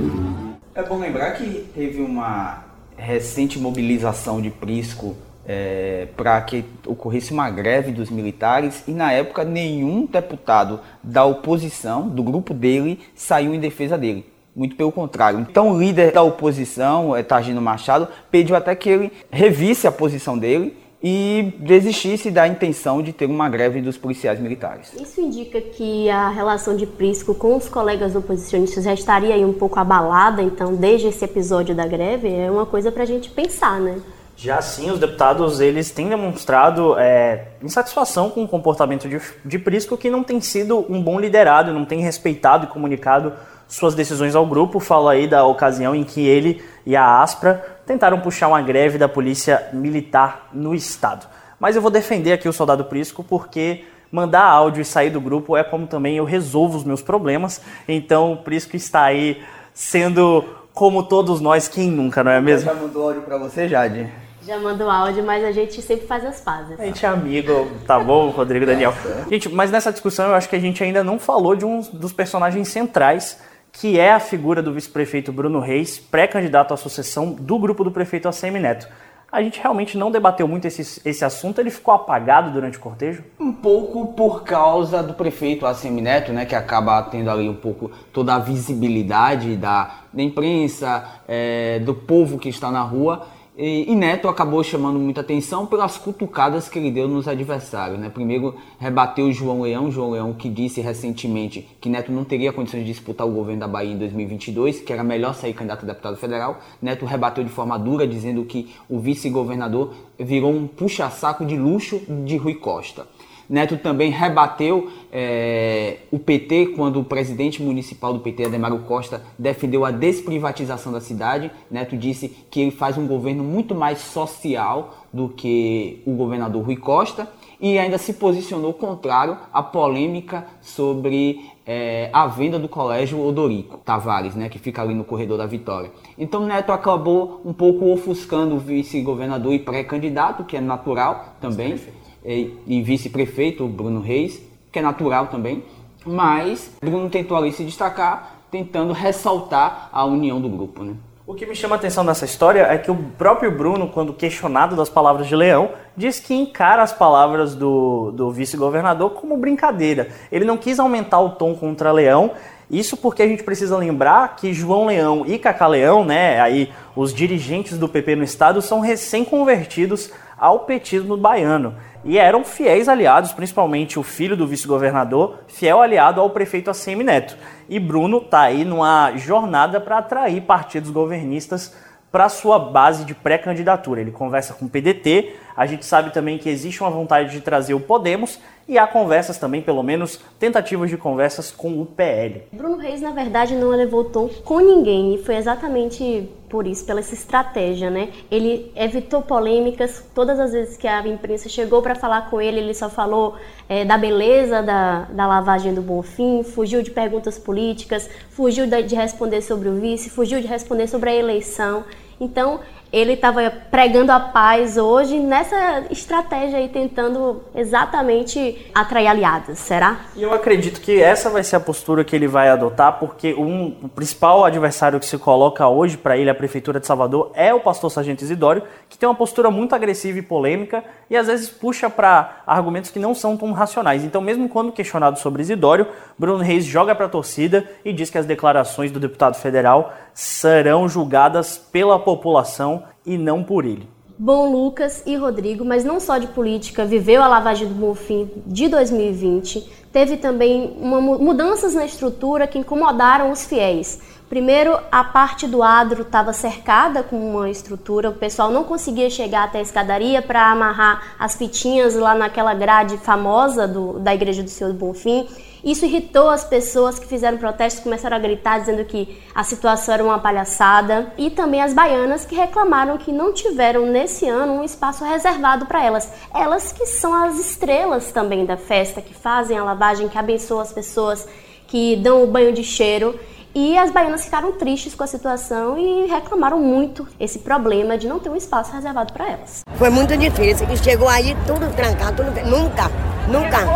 É 0.75 0.83
bom 0.83 0.99
lembrar 0.99 1.31
que 1.33 1.67
teve 1.75 2.03
uma 2.03 2.65
recente 2.97 3.59
mobilização 3.59 4.43
de 4.43 4.51
Prisco 4.51 5.17
é, 5.47 6.07
para 6.17 6.41
que 6.43 6.65
ocorresse 6.87 7.33
uma 7.33 7.51
greve 7.51 7.93
dos 7.93 8.11
militares 8.11 8.85
e 8.87 8.93
na 8.93 9.11
época 9.11 9.43
nenhum 9.43 10.05
deputado 10.05 10.81
da 11.03 11.25
oposição, 11.25 12.09
do 12.09 12.23
grupo 12.23 12.53
dele, 12.53 13.01
saiu 13.15 13.55
em 13.55 13.59
defesa 13.59 13.97
dele. 13.97 14.27
Muito 14.55 14.77
pelo 14.77 14.93
contrário. 14.93 15.41
Então 15.41 15.71
o 15.71 15.81
líder 15.81 16.13
da 16.13 16.23
oposição, 16.23 17.17
é, 17.17 17.23
Targino 17.23 17.61
Machado, 17.61 18.07
pediu 18.31 18.55
até 18.55 18.75
que 18.75 18.91
ele 18.91 19.13
revisse 19.31 19.87
a 19.87 19.93
posição 19.93 20.37
dele 20.37 20.77
e 21.03 21.55
desistisse 21.59 22.31
da 22.31 22.47
intenção 22.47 23.03
de 23.03 23.13
ter 23.13 23.27
uma 23.27 23.49
greve 23.49 23.81
dos 23.81 23.97
policiais 23.97 24.39
militares. 24.39 24.93
Isso 25.01 25.21
indica 25.21 25.61
que 25.61 26.11
a 26.11 26.29
relação 26.29 26.77
de 26.77 26.87
Prisco 26.87 27.35
com 27.35 27.57
os 27.57 27.69
colegas 27.69 28.15
oposicionistas 28.15 28.85
já 28.85 28.93
estaria 28.93 29.35
aí 29.35 29.45
um 29.45 29.53
pouco 29.53 29.79
abalada, 29.79 30.43
então, 30.43 30.75
desde 30.75 31.09
esse 31.09 31.25
episódio 31.25 31.75
da 31.75 31.87
greve, 31.87 32.29
é 32.29 32.51
uma 32.51 32.67
coisa 32.67 32.93
para 32.93 33.03
a 33.03 33.07
gente 33.07 33.31
pensar, 33.31 33.81
né? 33.81 34.01
Já 34.37 34.63
sim, 34.63 34.91
os 34.91 34.99
deputados 34.99 35.61
eles 35.61 35.91
têm 35.91 36.09
demonstrado 36.09 36.99
é, 36.99 37.49
insatisfação 37.63 38.31
com 38.31 38.43
o 38.43 38.49
comportamento 38.49 39.07
de, 39.07 39.21
de 39.45 39.59
Prisco, 39.59 39.99
que 39.99 40.09
não 40.09 40.25
tem 40.25 40.41
sido 40.41 40.85
um 40.89 41.03
bom 41.03 41.21
liderado, 41.21 41.75
não 41.75 41.85
tem 41.85 42.01
respeitado 42.01 42.65
e 42.65 42.69
comunicado 42.69 43.35
suas 43.69 43.95
decisões 43.95 44.35
ao 44.35 44.47
grupo. 44.47 44.81
Fala 44.81 45.13
aí 45.13 45.29
da 45.29 45.45
ocasião 45.45 45.95
em 45.95 46.05
que 46.05 46.27
ele 46.27 46.63
e 46.87 46.97
a 46.97 47.23
Aspra 47.23 47.80
tentaram 47.91 48.21
puxar 48.21 48.47
uma 48.47 48.63
greve 48.63 48.99
da 48.99 49.09
polícia 49.09 49.69
militar 49.73 50.49
no 50.53 50.77
estado. 50.77 51.27
Mas 51.59 51.75
eu 51.75 51.83
vou 51.83 51.91
defender 51.91 52.33
aqui 52.33 52.49
o 52.49 52.53
soldado 52.53 52.85
Prisco 52.85 53.25
porque 53.25 53.83
mandar 54.13 54.45
áudio 54.45 54.81
e 54.81 54.85
sair 54.85 55.11
do 55.11 55.21
grupo 55.21 55.57
é 55.57 55.65
como 55.65 55.89
também 55.89 56.17
eu 56.17 56.25
resolvo 56.25 56.79
os 56.79 56.85
meus 56.85 57.03
problemas. 57.03 57.61
Então 57.89 58.33
o 58.33 58.37
Prisco 58.37 58.77
está 58.77 59.03
aí 59.03 59.43
sendo 59.75 60.45
como 60.73 61.03
todos 61.03 61.41
nós, 61.41 61.67
quem 61.67 61.91
nunca, 61.91 62.23
não 62.23 62.31
é 62.31 62.41
mesmo? 62.41 62.73
Já 62.73 62.75
mandou 62.75 63.09
áudio 63.09 63.23
para 63.23 63.37
você, 63.39 63.67
Jade? 63.67 64.09
Já 64.47 64.57
mandou 64.61 64.89
áudio, 64.89 65.25
mas 65.25 65.45
a 65.45 65.51
gente 65.51 65.83
sempre 65.83 66.07
faz 66.07 66.25
as 66.25 66.41
pazes. 66.41 66.79
A 66.79 66.85
gente 66.85 67.05
é 67.05 67.09
amigo, 67.09 67.73
tá 67.89 67.99
bom, 67.99 68.31
Rodrigo 68.31 68.65
Daniel? 68.65 68.95
Gente, 69.29 69.49
mas 69.49 69.73
nessa 69.73 69.91
discussão 69.91 70.29
eu 70.29 70.35
acho 70.37 70.49
que 70.49 70.55
a 70.55 70.61
gente 70.61 70.81
ainda 70.85 71.03
não 71.03 71.19
falou 71.19 71.57
de 71.57 71.65
um 71.65 71.81
dos 71.81 72.13
personagens 72.13 72.69
centrais, 72.69 73.37
que 73.73 73.99
é 73.99 74.13
a 74.13 74.21
figura 74.21 74.63
do 74.63 74.73
vice-prefeito 74.73 75.33
Bruno 75.33 75.61
Reis, 75.61 75.99
pré-candidato 75.99 76.75
à 76.75 76.77
sucessão 76.77 77.33
do 77.33 77.59
grupo 77.59 77.85
do 77.85 77.91
prefeito 77.91 78.29
ACM 78.29 78.59
Neto. 78.59 78.89
A 79.33 79.41
gente 79.43 79.61
realmente 79.61 79.97
não 79.97 80.11
debateu 80.11 80.49
muito 80.49 80.67
esse, 80.67 81.01
esse 81.09 81.25
assunto, 81.25 81.61
ele 81.61 81.71
ficou 81.71 81.95
apagado 81.95 82.51
durante 82.51 82.79
o 82.79 82.81
cortejo? 82.81 83.23
Um 83.39 83.53
pouco 83.53 84.09
por 84.15 84.43
causa 84.43 85.05
do 85.05 85.15
prefeito 85.15 85.65
ACM 85.67 86.01
Neto, 86.01 86.33
né, 86.33 86.45
que 86.45 86.55
acaba 86.55 87.01
tendo 87.05 87.31
ali 87.31 87.49
um 87.49 87.55
pouco 87.55 87.93
toda 88.13 88.35
a 88.35 88.39
visibilidade 88.41 89.57
da, 89.57 90.01
da 90.13 90.21
imprensa, 90.21 91.05
é, 91.29 91.79
do 91.79 91.95
povo 91.95 92.39
que 92.39 92.49
está 92.49 92.73
na 92.73 92.83
rua. 92.83 93.25
E, 93.63 93.95
Neto 93.95 94.27
acabou 94.27 94.65
chamando 94.65 94.99
muita 94.99 95.21
atenção 95.21 95.67
pelas 95.67 95.99
cutucadas 95.99 96.67
que 96.67 96.79
ele 96.79 96.91
deu 96.91 97.07
nos 97.07 97.29
adversários. 97.29 98.01
Né? 98.01 98.09
Primeiro, 98.09 98.55
rebateu 98.79 99.27
o 99.27 99.33
João 99.35 99.61
Leão, 99.61 99.91
João 99.91 100.13
Leão 100.13 100.33
que 100.33 100.49
disse 100.49 100.81
recentemente 100.81 101.69
que 101.79 101.91
Neto 101.91 102.11
não 102.11 102.25
teria 102.25 102.55
condições 102.55 102.87
de 102.87 102.87
disputar 102.87 103.27
o 103.27 103.31
governo 103.31 103.61
da 103.61 103.69
Bahia 103.69 103.93
em 103.93 103.99
2022, 103.99 104.81
que 104.81 104.91
era 104.91 105.05
melhor 105.05 105.35
sair 105.35 105.53
candidato 105.53 105.85
a 105.85 105.89
deputado 105.89 106.17
federal. 106.17 106.59
Neto 106.81 107.05
rebateu 107.05 107.45
de 107.45 107.51
forma 107.51 107.79
dura, 107.79 108.09
dizendo 108.09 108.43
que 108.47 108.71
o 108.89 108.99
vice-governador 108.99 109.93
virou 110.19 110.51
um 110.51 110.67
puxa-saco 110.67 111.45
de 111.45 111.55
luxo 111.55 112.01
de 112.25 112.39
Rui 112.39 112.55
Costa. 112.55 113.07
Neto 113.51 113.77
também 113.79 114.13
rebateu 114.13 114.89
é, 115.13 115.97
o 116.13 116.21
PT 116.21 116.67
quando 116.77 117.01
o 117.01 117.05
presidente 117.05 117.61
municipal 117.61 118.13
do 118.13 118.21
PT, 118.21 118.45
Ademaro 118.45 118.79
Costa, 118.87 119.25
defendeu 119.37 119.85
a 119.85 119.91
desprivatização 119.91 120.93
da 120.93 121.01
cidade. 121.01 121.51
Neto 121.69 121.97
disse 121.97 122.29
que 122.49 122.61
ele 122.61 122.71
faz 122.71 122.97
um 122.97 123.09
governo 123.09 123.43
muito 123.43 123.75
mais 123.75 123.99
social 123.99 124.95
do 125.13 125.29
que 125.29 126.01
o 126.07 126.13
governador 126.13 126.63
Rui 126.65 126.77
Costa 126.77 127.29
e 127.61 127.77
ainda 127.77 127.99
se 127.99 128.13
posicionou 128.13 128.73
contrário 128.73 129.37
à 129.53 129.65
polêmica 129.65 130.47
sobre 130.63 131.45
é, 131.67 132.09
a 132.13 132.29
venda 132.29 132.57
do 132.57 132.69
colégio 132.69 133.21
Odorico 133.21 133.79
Tavares, 133.79 134.37
né, 134.37 134.49
que 134.49 134.61
fica 134.61 134.81
ali 134.81 134.95
no 134.95 135.03
corredor 135.03 135.37
da 135.37 135.47
Vitória. 135.47 135.91
Então 136.17 136.47
Neto 136.47 136.71
acabou 136.71 137.41
um 137.45 137.53
pouco 137.53 137.93
ofuscando 137.93 138.55
o 138.55 138.59
vice-governador 138.59 139.53
e 139.53 139.59
pré-candidato, 139.59 140.45
que 140.45 140.57
é 140.57 140.61
natural 140.61 141.35
também 141.41 141.77
e 142.25 142.83
vice-prefeito, 142.83 143.67
Bruno 143.67 144.01
Reis, 144.01 144.41
que 144.71 144.79
é 144.79 144.83
natural 144.83 145.29
também, 145.29 145.65
mas 146.05 146.71
Bruno 146.81 147.09
tentou 147.11 147.37
ali 147.37 147.53
se 147.53 147.65
destacar, 147.65 148.37
tentando 148.51 148.93
ressaltar 148.93 149.89
a 149.93 150.05
união 150.05 150.41
do 150.41 150.49
grupo. 150.49 150.83
Né? 150.83 150.95
O 151.27 151.35
que 151.35 151.47
me 151.47 151.55
chama 151.55 151.77
a 151.77 151.79
atenção 151.79 152.03
nessa 152.03 152.25
história 152.25 152.63
é 152.63 152.77
que 152.77 152.91
o 152.91 152.97
próprio 153.17 153.51
Bruno, 153.51 153.89
quando 153.89 154.13
questionado 154.13 154.75
das 154.75 154.89
palavras 154.89 155.29
de 155.29 155.37
Leão, 155.37 155.71
diz 155.97 156.19
que 156.19 156.35
encara 156.35 156.83
as 156.83 156.93
palavras 156.93 157.55
do, 157.55 158.11
do 158.11 158.33
vice-governador 158.33 159.11
como 159.11 159.37
brincadeira. 159.37 160.09
Ele 160.33 160.45
não 160.45 160.57
quis 160.57 160.81
aumentar 160.81 161.21
o 161.21 161.31
tom 161.31 161.55
contra 161.55 161.93
Leão, 161.93 162.33
isso 162.69 162.97
porque 162.97 163.23
a 163.23 163.29
gente 163.29 163.43
precisa 163.43 163.77
lembrar 163.77 164.37
que 164.37 164.53
João 164.53 164.87
Leão 164.87 165.25
e 165.27 165.39
Cacá 165.39 165.67
Leão, 165.67 166.05
né, 166.05 166.41
aí 166.41 166.73
os 166.97 167.15
dirigentes 167.15 167.79
do 167.79 167.89
PP 167.89 168.17
no 168.17 168.25
estado, 168.25 168.61
são 168.61 168.81
recém-convertidos 168.81 170.11
ao 170.37 170.61
petismo 170.61 171.17
baiano 171.17 171.77
e 172.05 172.19
eram 172.19 172.45
fiéis 172.45 172.89
aliados, 172.89 173.33
principalmente 173.33 173.99
o 173.99 174.03
filho 174.03 174.37
do 174.37 174.47
vice-governador, 174.47 175.41
fiel 175.49 175.81
aliado 175.81 176.21
ao 176.21 176.31
prefeito 176.31 176.71
ACM 176.71 177.03
Neto. 177.05 177.37
E 177.69 177.79
Bruno 177.79 178.19
está 178.19 178.41
aí 178.43 178.65
numa 178.65 179.13
jornada 179.17 179.81
para 179.81 179.99
atrair 179.99 180.41
partidos 180.43 180.91
governistas 180.91 181.75
para 182.11 182.29
sua 182.29 182.59
base 182.59 183.05
de 183.05 183.15
pré-candidatura. 183.15 184.01
Ele 184.01 184.11
conversa 184.11 184.55
com 184.55 184.65
o 184.65 184.69
PDT, 184.69 185.35
a 185.57 185.67
gente 185.67 185.85
sabe 185.85 186.11
também 186.11 186.39
que 186.39 186.49
existe 186.49 186.81
uma 186.81 186.91
vontade 186.91 187.31
de 187.31 187.41
trazer 187.41 187.75
o 187.75 187.81
Podemos 187.81 188.41
e 188.71 188.79
há 188.79 188.87
conversas 188.87 189.37
também, 189.37 189.61
pelo 189.61 189.83
menos 189.83 190.21
tentativas 190.39 190.89
de 190.89 190.97
conversas 190.97 191.51
com 191.51 191.83
o 191.83 191.85
PL. 191.85 192.45
Bruno 192.53 192.77
Reis, 192.77 193.01
na 193.01 193.11
verdade, 193.11 193.57
não 193.57 193.69
levou 193.71 194.05
tom 194.05 194.29
com 194.45 194.61
ninguém 194.61 195.17
e 195.17 195.19
foi 195.19 195.35
exatamente 195.35 196.31
por 196.49 196.69
isso, 196.69 196.87
pela 196.87 197.01
essa 197.01 197.13
estratégia, 197.13 197.91
né? 197.91 198.11
Ele 198.31 198.71
evitou 198.77 199.23
polêmicas. 199.23 200.05
Todas 200.15 200.39
as 200.39 200.53
vezes 200.53 200.77
que 200.77 200.87
a 200.87 201.05
imprensa 201.07 201.49
chegou 201.49 201.83
para 201.83 201.97
falar 201.97 202.31
com 202.31 202.41
ele, 202.41 202.61
ele 202.61 202.75
só 202.75 202.89
falou 202.89 203.35
é, 203.69 203.85
da 203.85 203.99
beleza 203.99 204.63
da, 204.63 205.01
da 205.11 205.27
lavagem 205.27 205.75
do 205.75 205.83
Bonfim, 205.83 206.45
fugiu 206.45 206.81
de 206.81 206.93
perguntas 206.93 207.39
políticas, 207.39 208.09
fugiu 208.31 208.69
de 208.69 208.95
responder 208.95 209.43
sobre 209.43 209.69
o 209.69 209.81
vice, 209.81 210.11
fugiu 210.11 210.41
de 210.41 210.47
responder 210.47 210.87
sobre 210.87 211.11
a 211.11 211.15
eleição. 211.15 211.85
Então, 212.21 212.61
ele 212.93 213.13
estava 213.13 213.51
pregando 213.71 214.11
a 214.11 214.19
paz 214.19 214.77
hoje 214.77 215.19
nessa 215.19 215.85
estratégia 215.91 216.59
aí, 216.59 216.69
tentando 216.69 217.43
exatamente 217.55 218.71
atrair 218.75 219.07
aliados, 219.07 219.59
será? 219.59 220.01
E 220.17 220.23
eu 220.23 220.33
acredito 220.33 220.81
que 220.81 221.01
essa 221.01 221.31
vai 221.31 221.45
ser 221.45 221.57
a 221.57 221.61
postura 221.61 222.03
que 222.03 222.17
ele 222.17 222.27
vai 222.27 222.49
adotar, 222.49 222.99
porque 222.99 223.33
um, 223.35 223.77
o 223.83 223.89
principal 223.89 224.45
adversário 224.45 224.99
que 224.99 225.07
se 225.07 225.17
coloca 225.19 225.69
hoje 225.69 225.97
para 225.97 226.17
ele, 226.17 226.31
a 226.31 226.35
Prefeitura 226.35 226.81
de 226.81 226.87
Salvador, 226.87 227.31
é 227.35 227.55
o 227.55 227.61
pastor 227.61 227.91
Sargento 227.91 228.25
Isidório, 228.25 228.65
que 228.89 228.99
tem 228.99 229.09
uma 229.09 229.15
postura 229.15 229.51
muito 229.51 229.75
agressiva 229.75 230.19
e 230.19 230.23
polêmica 230.23 230.83
e 231.09 231.17
às 231.17 231.29
vezes 231.29 231.49
puxa 231.49 231.89
para 231.89 232.43
argumentos 232.47 232.91
que 232.91 232.99
não 232.99 233.15
são 233.15 233.37
tão 233.37 233.53
racionais. 233.53 234.05
Então, 234.05 234.21
mesmo 234.21 234.49
quando 234.49 234.73
questionado 234.73 235.19
sobre 235.19 235.43
Isidório, 235.43 235.87
Bruno 236.19 236.43
Reis 236.43 236.65
joga 236.65 236.95
para 236.95 237.07
a 237.07 237.09
torcida 237.09 237.65
e 237.85 237.93
diz 237.93 238.11
que 238.11 238.19
as 238.19 238.27
declarações 238.27 238.91
do 238.91 238.99
deputado 238.99 239.37
federal 239.37 239.95
serão 240.13 240.89
julgadas 240.89 241.57
pela 241.57 241.99
população 241.99 242.80
e 243.05 243.17
não 243.17 243.43
por 243.43 243.65
ele. 243.65 243.89
Bom, 244.23 244.53
Lucas 244.53 245.03
e 245.07 245.17
Rodrigo, 245.17 245.65
mas 245.65 245.83
não 245.83 245.99
só 245.99 246.19
de 246.19 246.27
política, 246.27 246.85
viveu 246.85 247.23
a 247.23 247.27
lavagem 247.27 247.67
do 247.67 247.75
Bonfim 247.75 248.31
de 248.47 248.69
2020. 248.69 249.67
Teve 249.91 250.19
também 250.19 250.77
uma, 250.79 251.01
mudanças 251.01 251.75
na 251.75 251.87
estrutura 251.87 252.47
que 252.47 252.59
incomodaram 252.59 253.33
os 253.33 253.47
fiéis. 253.47 253.99
Primeiro, 254.29 254.79
a 254.93 255.03
parte 255.03 255.47
do 255.47 255.63
adro 255.63 256.03
estava 256.03 256.35
cercada 256.35 257.03
com 257.03 257.17
uma 257.17 257.49
estrutura, 257.49 258.11
o 258.11 258.15
pessoal 258.15 258.53
não 258.53 258.63
conseguia 258.63 259.09
chegar 259.09 259.45
até 259.45 259.59
a 259.59 259.63
escadaria 259.63 260.21
para 260.21 260.53
amarrar 260.53 261.15
as 261.19 261.35
fitinhas 261.35 261.95
lá 261.97 262.15
naquela 262.15 262.53
grade 262.53 262.99
famosa 262.99 263.67
do, 263.67 263.99
da 263.99 264.15
Igreja 264.15 264.43
do 264.43 264.51
Senhor 264.51 264.71
do 264.73 264.79
Bonfim. 264.79 265.27
Isso 265.65 265.85
irritou 265.85 266.31
as 266.31 266.45
pessoas 266.45 266.99
que 266.99 267.07
fizeram 267.07 267.39
protestos, 267.39 267.83
começaram 267.83 268.17
a 268.17 268.21
gritar 268.21 268.59
dizendo 268.59 268.85
que 268.85 269.21
a 269.35 269.45
situação 269.45 269.95
era 269.95 270.05
uma 270.05 270.19
palhaçada. 270.19 271.13
E 271.19 271.31
também 271.31 271.63
as 271.63 271.73
baianas 271.73 272.25
que 272.25 272.35
reclamaram 272.35 272.97
que 272.97 273.13
não 273.13 273.33
tiveram 273.33 273.87
nesse 273.87 274.29
ano 274.29 274.55
um 274.55 274.65
espaço 274.65 275.05
reservado 275.05 275.67
para 275.67 275.85
elas. 275.85 276.11
Elas 276.35 276.73
que 276.73 276.87
são 276.87 277.15
as 277.15 277.39
estrelas 277.39 278.11
também 278.13 278.45
da 278.47 278.57
festa, 278.57 279.01
que 279.01 279.15
fazem 279.15 279.59
a 279.59 279.65
lavagem, 279.65 280.09
que 280.09 280.19
abençoam 280.19 280.61
as 280.61 280.73
pessoas, 280.73 281.27
que 281.67 281.97
dão 281.97 282.25
o 282.25 282.27
banho 282.27 282.53
de 282.53 282.65
cheiro. 282.65 283.19
E 283.55 283.77
as 283.77 283.91
baianas 283.91 284.25
ficaram 284.25 284.53
tristes 284.53 284.95
com 284.95 285.03
a 285.03 285.09
situação 285.09 285.77
e 285.77 286.07
reclamaram 286.07 286.61
muito 286.61 287.07
esse 287.19 287.41
problema 287.41 287.99
de 287.99 288.07
não 288.07 288.21
ter 288.21 288.31
um 288.31 288.37
espaço 288.37 288.73
reservado 288.73 289.13
para 289.13 289.29
elas. 289.29 289.63
Foi 289.75 289.91
muito 289.91 290.17
difícil 290.17 290.69
e 290.71 290.77
chegou 290.77 291.09
aí 291.09 291.37
tudo 291.47 291.75
trancado, 291.75 292.23
tudo, 292.23 292.31
nunca, 292.49 292.89
nunca. 293.29 293.67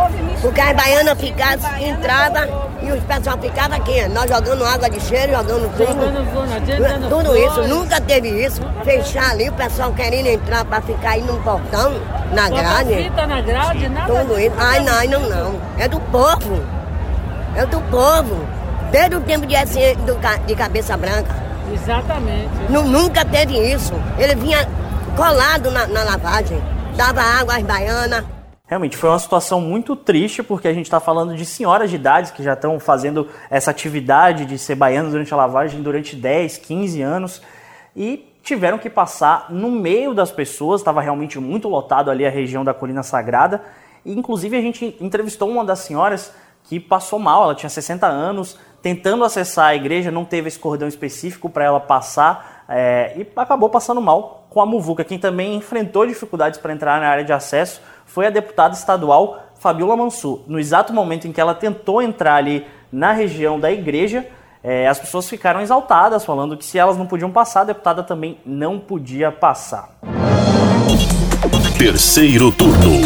Porque 0.41 0.61
as 0.61 0.75
baianas 0.75 1.19
ficavam, 1.19 1.77
entrava 1.79 2.47
e 2.81 2.91
os 2.91 3.03
pessoal 3.03 3.37
ficava 3.39 3.75
aqui, 3.75 4.07
nós 4.09 4.29
jogando 4.29 4.63
água 4.63 4.89
de 4.89 4.99
cheiro, 4.99 5.31
jogando 5.33 5.71
tudo. 5.75 7.09
Tudo 7.09 7.35
isso, 7.37 7.63
nunca 7.67 7.99
teve 7.99 8.29
isso. 8.29 8.61
Fechar 8.83 9.31
ali, 9.31 9.49
o 9.49 9.53
pessoal 9.53 9.91
querendo 9.93 10.27
entrar 10.27 10.63
para 10.65 10.81
ficar 10.81 11.11
aí 11.11 11.21
no 11.23 11.39
portão, 11.41 11.93
na 12.31 12.49
grade. 12.49 13.09
na 13.09 13.41
grade, 13.41 13.89
nada. 13.89 14.13
Tudo 14.13 14.39
isso. 14.39 14.55
Ai, 14.59 14.79
não, 14.81 15.19
não, 15.19 15.29
não. 15.29 15.61
É 15.77 15.87
do 15.87 15.99
povo. 15.99 16.63
É 17.55 17.65
do 17.65 17.81
povo. 17.89 18.47
Desde 18.91 19.15
o 19.15 19.21
tempo 19.21 19.45
de, 19.47 19.55
assim, 19.55 19.95
do, 20.05 20.15
de 20.45 20.55
cabeça 20.55 20.95
branca. 20.95 21.33
Exatamente. 21.73 22.49
nunca 22.69 23.25
teve 23.25 23.57
isso. 23.57 23.93
Ele 24.17 24.35
vinha 24.35 24.67
colado 25.15 25.71
na, 25.71 25.87
na 25.87 26.03
lavagem, 26.03 26.61
dava 26.95 27.21
água 27.21 27.55
às 27.55 27.63
baianas. 27.63 28.34
Realmente 28.67 28.97
foi 28.97 29.09
uma 29.09 29.19
situação 29.19 29.61
muito 29.61 29.95
triste, 29.95 30.41
porque 30.41 30.67
a 30.67 30.73
gente 30.73 30.87
está 30.87 30.99
falando 30.99 31.35
de 31.35 31.45
senhoras 31.45 31.89
de 31.89 31.97
idade 31.97 32.33
que 32.33 32.41
já 32.41 32.53
estão 32.53 32.79
fazendo 32.79 33.27
essa 33.47 33.69
atividade 33.69 34.43
de 34.45 34.57
ser 34.57 34.73
baianas 34.73 35.11
durante 35.11 35.31
a 35.31 35.37
lavagem 35.37 35.83
durante 35.83 36.15
10, 36.15 36.57
15 36.57 37.01
anos 37.01 37.41
e 37.95 38.27
tiveram 38.41 38.79
que 38.79 38.89
passar 38.89 39.47
no 39.51 39.69
meio 39.69 40.15
das 40.15 40.31
pessoas, 40.31 40.81
estava 40.81 40.99
realmente 40.99 41.39
muito 41.39 41.67
lotado 41.69 42.09
ali 42.09 42.25
a 42.25 42.29
região 42.29 42.63
da 42.63 42.73
Colina 42.73 43.03
Sagrada. 43.03 43.61
E, 44.03 44.13
inclusive 44.13 44.57
a 44.57 44.61
gente 44.61 44.97
entrevistou 44.99 45.47
uma 45.47 45.63
das 45.63 45.79
senhoras 45.79 46.33
que 46.63 46.79
passou 46.79 47.19
mal, 47.19 47.43
ela 47.43 47.53
tinha 47.53 47.69
60 47.69 48.07
anos, 48.07 48.57
tentando 48.81 49.23
acessar 49.23 49.67
a 49.67 49.75
igreja, 49.75 50.09
não 50.09 50.25
teve 50.25 50.47
esse 50.47 50.57
cordão 50.57 50.87
específico 50.87 51.49
para 51.49 51.65
ela 51.65 51.79
passar 51.79 52.65
é, 52.67 53.13
e 53.15 53.27
acabou 53.35 53.69
passando 53.69 54.01
mal 54.01 54.47
com 54.49 54.59
a 54.59 54.65
muvuca. 54.65 55.03
Quem 55.03 55.19
também 55.19 55.55
enfrentou 55.55 56.05
dificuldades 56.07 56.59
para 56.59 56.73
entrar 56.73 56.99
na 56.99 57.07
área 57.07 57.23
de 57.23 57.31
acesso 57.31 57.79
foi 58.15 58.27
a 58.27 58.29
deputada 58.29 58.73
estadual 58.73 59.43
Fabiola 59.59 59.97
Mansur. 59.97 60.39
No 60.47 60.57
exato 60.57 60.93
momento 60.93 61.27
em 61.27 61.33
que 61.33 61.41
ela 61.41 61.53
tentou 61.53 62.01
entrar 62.01 62.35
ali 62.35 62.65
na 62.89 63.11
região 63.11 63.59
da 63.59 63.69
igreja, 63.69 64.25
é, 64.63 64.87
as 64.87 64.97
pessoas 64.97 65.27
ficaram 65.27 65.59
exaltadas, 65.59 66.23
falando 66.23 66.55
que 66.55 66.63
se 66.63 66.79
elas 66.79 66.95
não 66.95 67.05
podiam 67.05 67.29
passar, 67.29 67.61
a 67.61 67.63
deputada 67.65 68.03
também 68.03 68.39
não 68.45 68.79
podia 68.79 69.33
passar. 69.33 69.97
Terceiro 71.77 72.53
turno. 72.53 73.01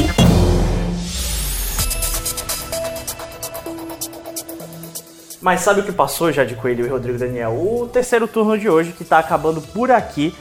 Mas 5.41 5.61
sabe 5.61 5.79
o 5.79 5.83
que 5.83 5.91
passou 5.91 6.31
já 6.31 6.43
de 6.43 6.53
Coelho 6.53 6.85
e 6.85 6.89
Rodrigo 6.89 7.17
Daniel? 7.17 7.53
O 7.53 7.89
terceiro 7.91 8.27
turno 8.27 8.59
de 8.59 8.69
hoje, 8.69 8.91
que 8.91 9.01
está 9.01 9.17
acabando 9.17 9.59
por 9.59 9.89
aqui. 9.89 10.35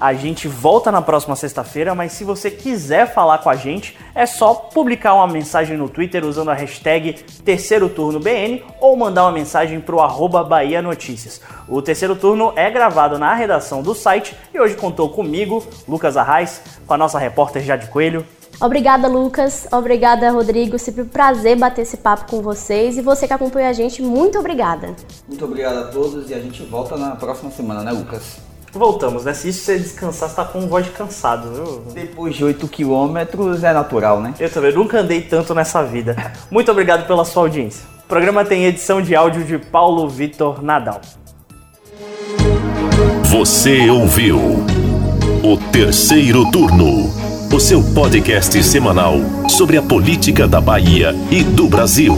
A 0.00 0.14
gente 0.14 0.46
volta 0.46 0.92
na 0.92 1.02
próxima 1.02 1.34
sexta-feira, 1.34 1.92
mas 1.92 2.12
se 2.12 2.22
você 2.22 2.52
quiser 2.52 3.12
falar 3.12 3.38
com 3.38 3.50
a 3.50 3.56
gente, 3.56 3.98
é 4.14 4.26
só 4.26 4.54
publicar 4.54 5.14
uma 5.14 5.26
mensagem 5.26 5.76
no 5.76 5.88
Twitter 5.88 6.24
usando 6.24 6.50
a 6.50 6.54
hashtag 6.54 7.14
Terceiro 7.44 7.88
Turno 7.88 8.20
BN 8.20 8.62
ou 8.80 8.96
mandar 8.96 9.24
uma 9.24 9.32
mensagem 9.32 9.80
para 9.80 9.96
o 9.96 10.00
arroba 10.00 10.44
Bahia 10.44 10.80
Notícias. 10.80 11.40
O 11.66 11.82
terceiro 11.82 12.14
turno 12.14 12.52
é 12.54 12.70
gravado 12.70 13.18
na 13.18 13.34
redação 13.34 13.82
do 13.82 13.92
site 13.92 14.36
e 14.54 14.60
hoje 14.60 14.76
contou 14.76 15.08
comigo, 15.08 15.66
Lucas 15.88 16.16
Arraes, 16.16 16.62
com 16.86 16.94
a 16.94 16.98
nossa 16.98 17.18
repórter 17.18 17.64
Jade 17.64 17.88
Coelho. 17.88 18.24
Obrigada, 18.60 19.08
Lucas. 19.08 19.66
Obrigada, 19.72 20.30
Rodrigo. 20.30 20.78
Sempre 20.78 21.02
um 21.02 21.08
prazer 21.08 21.56
bater 21.56 21.82
esse 21.82 21.96
papo 21.96 22.30
com 22.30 22.40
vocês. 22.40 22.96
E 22.96 23.02
você 23.02 23.26
que 23.26 23.32
acompanha 23.32 23.68
a 23.68 23.72
gente, 23.72 24.00
muito 24.00 24.38
obrigada. 24.38 24.94
Muito 25.26 25.44
obrigado 25.44 25.78
a 25.78 25.84
todos 25.88 26.30
e 26.30 26.34
a 26.34 26.40
gente 26.40 26.62
volta 26.62 26.96
na 26.96 27.16
próxima 27.16 27.50
semana, 27.50 27.82
né, 27.82 27.92
Lucas? 27.92 28.48
Voltamos, 28.72 29.24
né? 29.24 29.34
Se 29.34 29.48
isso 29.48 29.64
você 29.64 29.78
descansar, 29.78 30.28
você 30.28 30.36
tá 30.36 30.44
com 30.44 30.66
voz 30.68 30.84
de 30.84 30.92
cansado, 30.92 31.50
viu? 31.52 31.92
Depois 31.94 32.34
de 32.34 32.44
8 32.44 32.68
quilômetros 32.68 33.64
é 33.64 33.72
natural, 33.72 34.20
né? 34.20 34.34
Eu 34.38 34.50
também 34.50 34.72
nunca 34.72 35.00
andei 35.00 35.22
tanto 35.22 35.54
nessa 35.54 35.82
vida. 35.82 36.16
Muito 36.50 36.70
obrigado 36.70 37.06
pela 37.06 37.24
sua 37.24 37.44
audiência. 37.44 37.84
O 38.04 38.08
programa 38.08 38.44
tem 38.44 38.64
edição 38.64 39.02
de 39.02 39.14
áudio 39.14 39.44
de 39.44 39.58
Paulo 39.58 40.08
Vitor 40.08 40.62
Nadal. 40.62 41.00
Você 43.24 43.90
ouviu 43.90 44.38
o 45.42 45.56
terceiro 45.70 46.50
turno 46.50 47.28
o 47.52 47.60
seu 47.60 47.82
podcast 47.82 48.62
semanal 48.62 49.14
sobre 49.48 49.76
a 49.78 49.82
política 49.82 50.46
da 50.46 50.60
Bahia 50.60 51.14
e 51.30 51.42
do 51.42 51.66
Brasil. 51.66 52.14